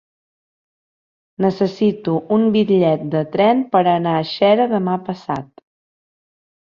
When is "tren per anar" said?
3.35-4.15